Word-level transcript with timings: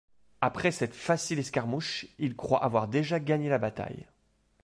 Après 0.41 0.71
cette 0.71 0.95
facile 0.95 1.37
escarmouche, 1.37 2.07
ils 2.17 2.35
croient 2.35 2.63
avoir 2.63 2.87
déjà 2.87 3.19
gagné 3.19 3.49
la 3.49 3.59
bataille. 3.59 4.07